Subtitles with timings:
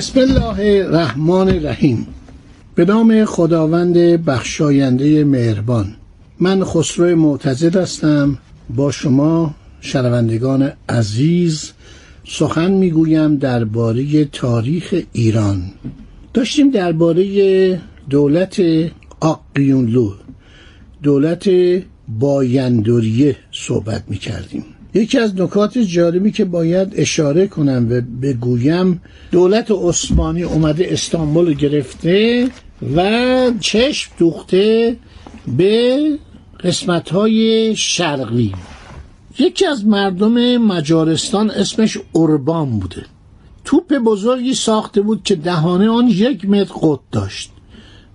[0.00, 2.06] بسم الله الرحمن الرحیم.
[2.74, 5.96] به نام خداوند بخشاینده مهربان.
[6.38, 8.38] من خسرو معتزد هستم.
[8.76, 11.72] با شما شنوندگان عزیز
[12.28, 15.62] سخن می‌گویم درباره تاریخ ایران.
[16.34, 18.62] داشتیم درباره دولت
[19.20, 20.12] آقیونلو
[21.02, 21.50] دولت
[22.08, 24.64] بایندوریه صحبت می‌کردیم.
[24.94, 32.48] یکی از نکات جالبی که باید اشاره کنم و بگویم دولت عثمانی اومده استانبول گرفته
[32.96, 34.96] و چشم دوخته
[35.56, 35.98] به
[36.64, 38.52] قسمت های شرقی.
[39.38, 43.04] یکی از مردم مجارستان اسمش اوربان بوده.
[43.64, 47.50] توپ بزرگی ساخته بود که دهانه آن یک متر قد داشت.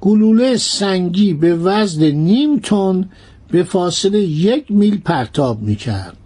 [0.00, 3.10] گلوله سنگی به وزن نیم تن
[3.50, 6.16] به فاصله یک میل پرتاب می‌کرد.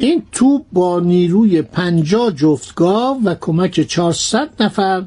[0.00, 5.04] این توپ با نیروی پنجا جفتگاه و کمک 400 نفر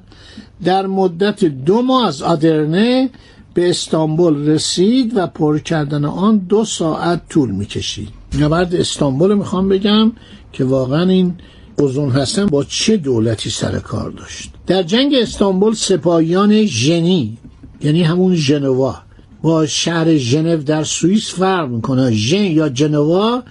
[0.64, 3.10] در مدت دو ماه از آدرنه
[3.54, 8.10] به استانبول رسید و پر کردن آن دو ساعت طول می‌کشید.
[8.40, 10.12] نبرد استانبول می‌خوام بگم
[10.52, 11.34] که واقعا این
[11.80, 14.52] اوزون هستن با چه دولتی سر کار داشت.
[14.68, 17.38] در جنگ استانبول سپاهیان ژنی
[17.82, 18.96] یعنی همون ژنوا
[19.42, 22.12] با شهر ژنو در سوئیس فرق می‌کنه.
[22.12, 23.44] ژن یا جنوا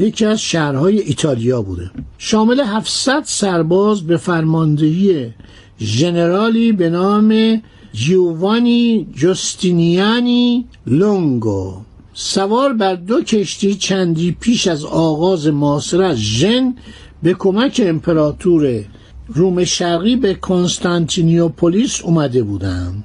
[0.00, 1.90] یکی از شهرهای ایتالیا بوده.
[2.18, 5.30] شامل 700 سرباز به فرماندهی
[5.80, 11.74] ژنرالی به نام جیووانی جستینیانی لونگو.
[12.14, 16.74] سوار بر دو کشتی چندی پیش از آغاز محاصره از ژن
[17.22, 18.84] به کمک امپراتور
[19.26, 23.04] روم شرقی به کنستانتینیوپولیس اومده بودند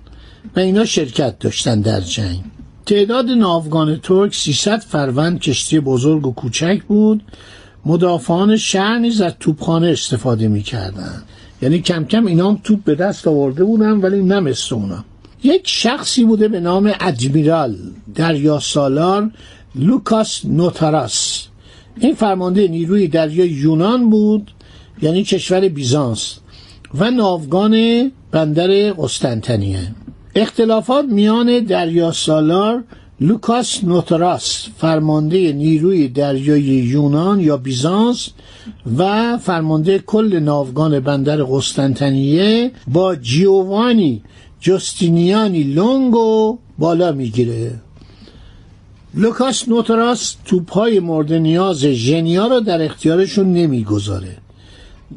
[0.55, 2.43] و اینا شرکت داشتن در جنگ.
[2.85, 7.23] تعداد ناوگان ترک 300 فروند کشتی بزرگ و کوچک بود.
[7.85, 11.23] مدافعان شهر نیز از توپخانه استفاده می‌کردند.
[11.61, 15.03] یعنی کم کم اینا هم توپ به دست آورده بودن ولی مثل اونا.
[15.43, 17.75] یک شخصی بوده به نام ادمیرال
[18.15, 19.31] دریا سالار
[19.75, 21.47] لوکاس نوتاراس.
[21.99, 24.51] این فرمانده نیروی دریای یونان بود
[25.01, 26.37] یعنی کشور بیزانس
[26.93, 29.87] و ناوگان بندر قسطنطنیه.
[30.35, 32.83] اختلافات میان دریا سالار
[33.19, 38.29] لوکاس نوتاراس فرمانده نیروی دریایی یونان یا بیزانس
[38.97, 44.21] و فرمانده کل ناوگان بندر قسطنطنیه با جیووانی
[44.61, 47.71] جستینیانی لونگو بالا می‌گیره.
[49.13, 54.37] لوکاس نوتاراس توپهای مورد نیاز ژنیا را در اختیارشون نمی‌گذاره.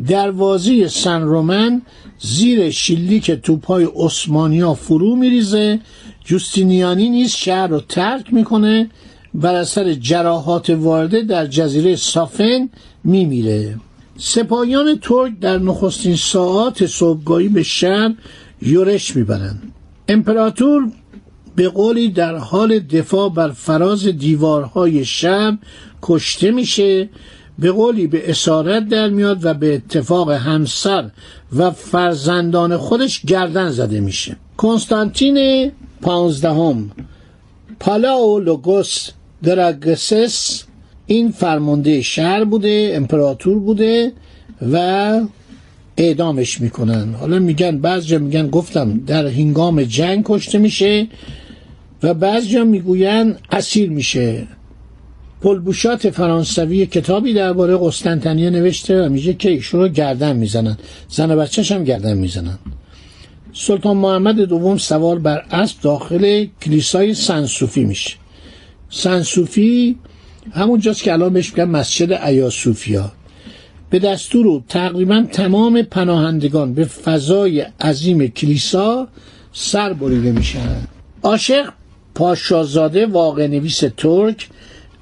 [0.06, 1.82] دروازه سن رومن
[2.18, 5.80] زیر شلیک توپهای عثمانیا فرو میریزه.
[6.24, 8.90] جوستینیانی نیز شهر رو ترک می‌کنه.
[9.34, 12.68] بر اثر جراحات وارده در جزیره سافن
[13.04, 13.76] میمیره.
[14.16, 18.14] سپاهیان ترک در نخستین ساعات صبحگاهی به شهر
[18.62, 19.72] یورش می‌برند
[20.08, 20.90] امپراتور
[21.56, 25.58] به قولی در حال دفاع بر فراز دیوارهای شهر
[26.02, 27.08] کشته میشه.
[27.58, 31.10] به قولی به اسارت در میاد و به اتفاق همسر
[31.56, 34.36] و فرزندان خودش گردن زده میشه.
[34.56, 35.70] کنستانتین
[36.02, 36.90] پانزدهم
[37.80, 39.10] پالاو لوگوس
[39.42, 40.64] دراگسس
[41.06, 44.12] این فرمانده شهر بوده امپراتور بوده
[44.72, 45.20] و
[45.96, 47.14] اعدامش می‌کنن.
[47.14, 51.06] حالا میگن بعضی میگن گفتم در هنگام جنگ کشته میشه
[52.02, 54.46] و بعضی می‌گوین اسیر میشه.
[55.42, 60.78] پلبوشات فرانسوی کتابی درباره قسطنطنیه نوشته و میگه که ایشون رو گردن می‌زنن.
[61.08, 62.58] زن و بچهش هم گردن می‌زنن.
[63.52, 68.10] سلطان محمد دوم سوار بر اسب داخل کلیسای سنسوفی میشه.
[68.90, 69.98] سنسوفی
[70.52, 73.12] همونجاست که الان بهش میگن مسجد ایاسوفیا.
[73.90, 79.08] به دستور او تقریبا تمام پناهندگان به فضای عظیم کلیسا
[79.52, 80.86] سر بریده میشن.
[81.22, 81.72] عاشق
[82.14, 84.48] پاشازاده واقع نویس ترک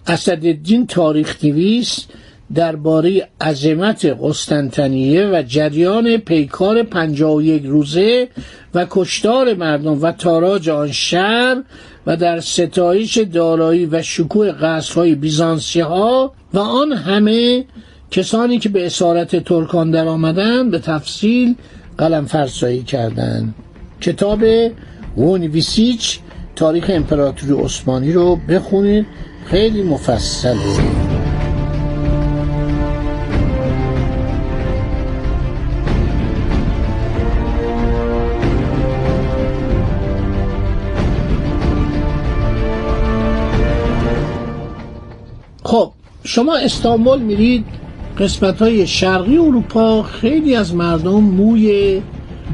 [0.06, 2.06] اسدالدین تاریخ نویس
[2.54, 8.28] درباره عظمت قسطنطنیه و جریان پیکار پنجاه و یک روزه
[8.74, 11.62] و کشتار مردم و تاراج آن شهر
[12.06, 17.64] و در ستایش دارایی و شکوه قصرهای بیزانسی ها و آن همه
[18.10, 21.54] کسانی که به اسارت ترکان در آمدن به تفصیل
[21.98, 23.54] قلم فرسایی کردند.
[24.00, 24.44] کتاب
[25.16, 26.18] ویسیچ
[26.56, 29.06] تاریخ امپراتوری عثمانی رو بخونید
[29.46, 30.56] خیلی مفصله
[45.62, 45.92] خب
[46.24, 47.64] شما استانبول میرید.
[48.18, 52.02] قسمت های شرقی اروپا خیلی از مردم موی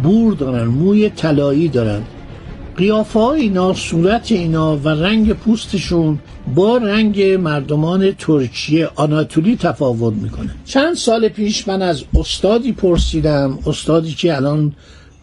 [0.02, 2.02] بور دارن موی طلایی دارن.
[2.76, 6.18] قیافه های اینا صورت اینا و رنگ پوستشون
[6.54, 10.54] با رنگ مردمان ترکیه آناتولی تفاوت می‌کنه.
[10.64, 14.72] چند سال پیش من از استادی پرسیدم استادی که الان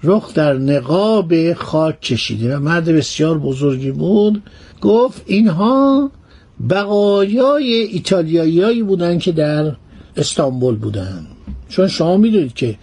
[0.04, 4.44] رخ در نقاب خاک کشیده و مرد بسیار بزرگی بود
[4.82, 6.12] گفت اینها
[6.70, 9.76] بقایای ایتالیایی بودن که در
[10.18, 11.28] استانبول بودن.
[11.70, 12.76] چون شما می‌دونید که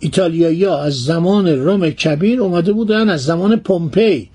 [0.00, 4.28] ایتالیایی ها از زمان روم کبیر اومده بودن از زمان پومپی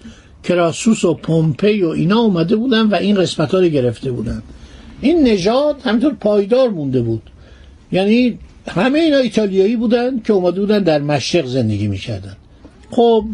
[0.44, 4.44] کراسوس و پومپی و اینا اومده بودن و این قسمت ها رو گرفته بودن.
[5.02, 7.22] این نژاد همینطور پایدار مونده بود.
[7.92, 12.36] یعنی همه اینا ایتالیایی بودن که اومده بودن در مشرق زندگی می‌کردن.
[12.92, 13.26] خب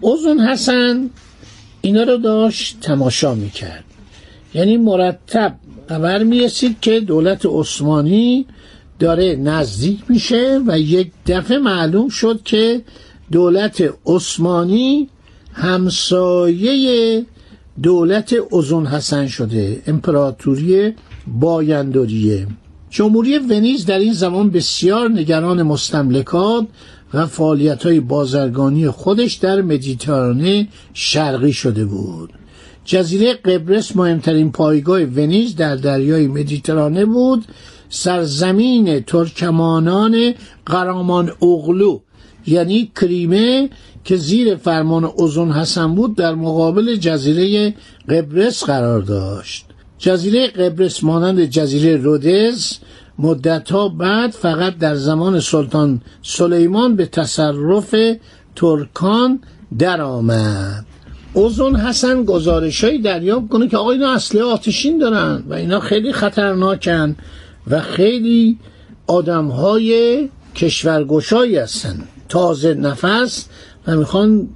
[0.00, 1.10] اوزون حسن
[1.80, 3.84] اینا رو داشت تماشا می‌کرد.
[4.54, 5.54] یعنی مرتب
[5.88, 8.46] خبر می‌رسید که دولت عثمانی
[9.02, 12.82] داره نزدیک میشه و یک دفعه معلوم شد که
[13.32, 15.08] دولت عثمانی
[15.52, 17.26] همسایه
[17.82, 20.94] دولت ازون حسن شده امپراتوری
[21.26, 22.46] بایندوریه
[22.90, 26.66] جمهوری ونیز در این زمان بسیار نگران مستملکات
[27.14, 32.32] و فعالیت های بازرگانی خودش در مدیترانه شرقی شده بود.
[32.84, 37.44] جزیره قبرس مهمترین پایگاه ونیز در دریای مدیترانه بود
[37.94, 40.34] سرزمین ترکمانان
[40.66, 42.00] قرامان اغلو
[42.46, 43.70] یعنی کریمه
[44.04, 47.74] که زیر فرمان اوزون حسن بود در مقابل جزیره
[48.08, 49.66] قبرس قرار داشت.
[49.98, 52.78] جزیره قبرس مانند جزیره رودز
[53.18, 57.94] مدتها بعد فقط در زمان سلطان سلیمان به تصرف
[58.56, 59.40] ترکان
[59.78, 60.86] در آمد
[61.34, 67.16] اوزون حسن گزارشهایی دریافت کنه که آقا اینا اصله آتشین دارن و اینا خیلی خطرناکن.
[67.70, 68.58] و خیلی
[69.06, 72.02] آدم های کشورگشایی هستن.
[72.28, 73.46] تازه نفس
[73.86, 74.48] و می‌خوان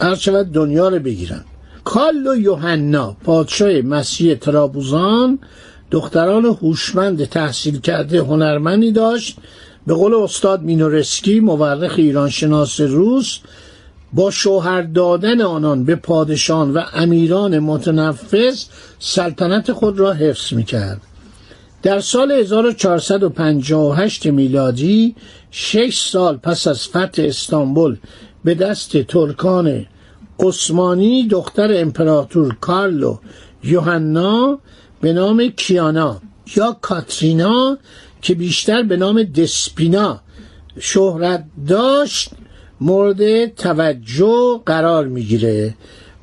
[0.00, 1.44] هر دنیا رو بگیرن.
[1.84, 5.38] کالو یوحنا پادشاه مسیح ترابوزان
[5.90, 9.36] دختران هوشمند تحصیل کرده هنرمندی داشت.
[9.86, 13.38] به قول استاد مینورسکی مورخ ایرانشناس روس
[14.12, 18.64] با شوهر دادن آنان به پادشان و امیران متنفذ
[18.98, 21.00] سلطنت خود را حفظ می‌کرد.
[21.82, 25.14] در سال 1458 میلادی
[25.50, 27.96] شش سال پس از فتح استانبول
[28.44, 29.86] به دست ترکان
[30.40, 33.18] عثمانی دختر امپراتور کارلو
[33.64, 34.58] یوحنا
[35.00, 36.20] به نام کیانا
[36.56, 37.78] یا کاترینا
[38.22, 40.20] که بیشتر به نام دسپینا
[40.80, 42.30] شهرت داشت
[42.80, 45.74] مورد توجه قرار می‌گیره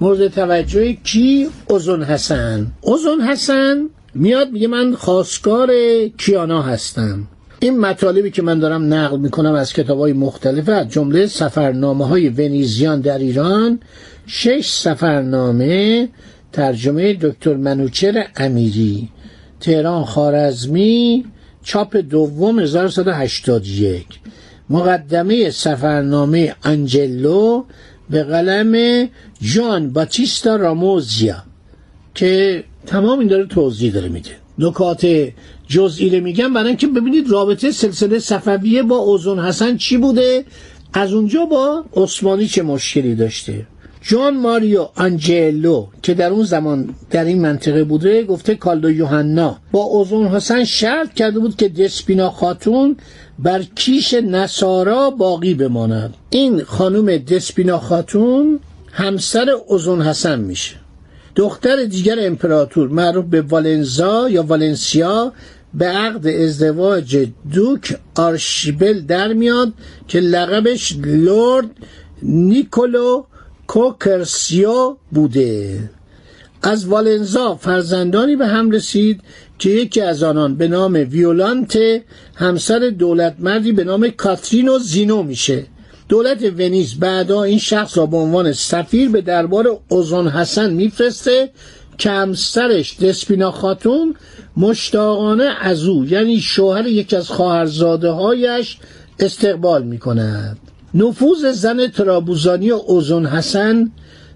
[0.02, 5.72] مورد توجه کی؟ اوزون حسن اوزون حسن میاد میگه من خواستگار
[6.18, 7.28] کیانا هستم.
[7.60, 12.30] این مطالبی که من دارم نقل می‌کنم از کتاب های مختلف از جمله سفرنامه های
[12.30, 13.80] ونیزیان در ایران
[14.28, 16.10] شش سفرنامه
[16.52, 19.10] ترجمه دکتر منوچر امیری
[19.60, 21.26] تهران خارزمی
[21.64, 24.06] چاپ دوم 1181
[24.70, 27.64] مقدمه سفرنامه انجلو
[28.10, 29.08] به قلم
[29.42, 31.44] جان باتیستا راموزیا
[32.16, 35.08] که تمام این داره توضیح داره میده نکات
[35.68, 40.46] جزئی رو میگم برای اینکه ببینید رابطه سلسله صفویه با اوزون حسن چی بوده؟
[40.94, 43.68] از اونجا با عثمانی چه مشکلی داشته؟
[44.02, 49.58] جان ماریو آنجلو که در اون زمان در این منطقه بوده گفته کالدو یوحنا.
[49.72, 52.98] با اوزون حسن شرط کرده بود که دسپینا خاتون
[53.40, 56.14] بر کیش نصارا باقی بماند.
[56.30, 58.60] این خانم دسپینا خاتون
[58.92, 60.76] همسر اوزون حسن میشه.
[61.40, 65.34] دختر دیگر امپراتور معروف به والنزا یا والنسیا
[65.74, 69.74] به عقد ازدواج دوک آرشیبل در میاد
[70.08, 71.70] که لقبش لورد
[72.24, 73.24] نیکولو
[73.68, 75.80] کوکرسیو بوده.
[76.64, 79.22] از والنزا فرزندانی به هم رسید
[79.60, 81.78] که یکی از آنان به نام ویولانت
[82.36, 85.66] همسر دولتمردی به نام کاترینو زینو میشه.
[86.10, 91.50] دولت ونیز بعدا این شخص را به عنوان سفیر به دربار اوزون حسن میفرسته.
[92.00, 94.16] که همسرش دسپینا خاتون
[94.58, 98.78] مشتاقانه از او یعنی شوهر یکی از خواهرزاده هایش
[99.20, 100.58] استقبال می کند
[100.94, 103.92] نفوذ زن ترابوزانی اوزون حسن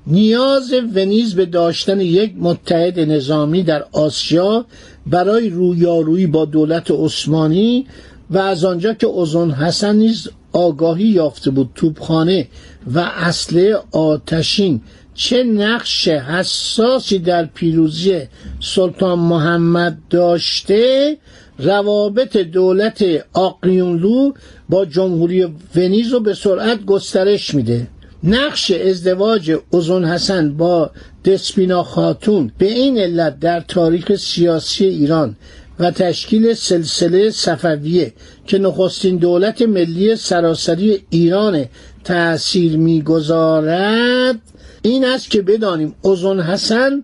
[0.08, 4.66] نیاز ونیز به داشتن یک متحد نظامی در آسیا
[5.08, 7.88] برای رویارویی با دولت عثمانی
[8.30, 12.48] و از آنجا که اوزون حسن نیز آگاهی یافته بود توپخانه
[12.94, 14.82] و اصله آتشین.
[15.16, 18.22] چه نقش حساسی در پیروزی
[18.60, 21.18] سلطان محمد داشته؟
[21.60, 24.32] روابط دولت آقیونلو
[24.70, 27.88] با جمهوری ونیز رو به سرعت گسترش میده.
[28.24, 30.92] نقش ازدواج اوزون حسن با
[31.26, 35.36] دسپینا خاتون به این علت در تاریخ سیاسی ایران
[35.80, 38.14] و تشکیل سلسله صفویه
[38.48, 41.66] که نخستین دولت ملی سراسری ایران
[42.04, 44.40] تأثیر می‌گذارد
[44.82, 47.04] این است که بدانیم اوزون حسن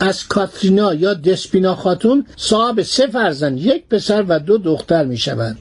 [0.00, 5.58] از کاترینا یا دسپینا خاتون صاحب سه فرزند یک پسر و دو دختر می شوند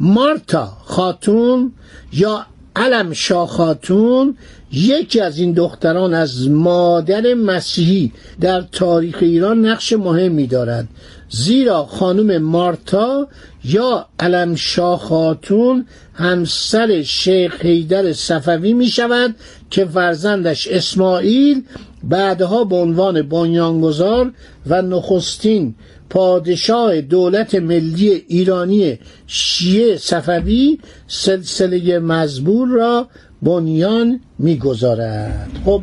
[0.00, 1.72] مارتا خاتون
[2.12, 2.46] یا
[2.76, 4.36] علم شاه خاتون
[4.72, 10.88] یکی از این دختران از مادر مسیحی در تاریخ ایران نقش مهمی دارد.
[11.30, 13.28] زیرا خانم مارتا
[13.64, 14.56] یا علم
[14.96, 19.34] خاتون همسر شیخ حیدر صفوی می شود
[19.70, 21.62] که فرزندش اسماعیل
[22.04, 24.32] بعدها به عنوان بنیانگذار
[24.66, 25.74] و نخستین
[26.10, 33.08] پادشاه دولت ملی ایرانی شیعه صفوی سلسله مزبور را
[33.42, 35.50] بنیان می‌گذارد.
[35.64, 35.82] خب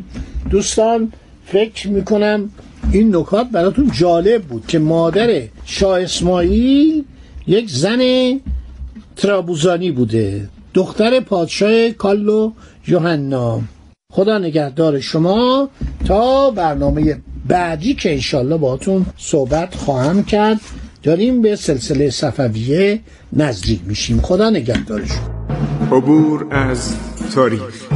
[0.50, 1.12] دوستان
[1.46, 2.50] فکر می‌کنم
[2.92, 7.04] این نکات براتون جالب بود که مادر شاه اسماعیل
[7.46, 8.00] یک زن
[9.16, 12.52] ترابوزانی بوده دختر پادشاه کالو
[12.86, 13.60] یوحنا.
[14.12, 15.68] خدا نگهدار شما.
[16.06, 17.16] تا برنامه
[17.48, 20.60] بعدی که انشالله باتون صحبت خواهم کرد
[21.02, 23.00] داریم به سلسله صفویه
[23.32, 24.20] نزدیک میشیم.
[24.20, 25.96] خدا نگهدار شما.
[25.96, 26.94] عبور از
[27.34, 27.95] تاریخ.